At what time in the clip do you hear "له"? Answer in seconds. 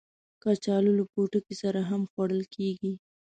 0.99-1.03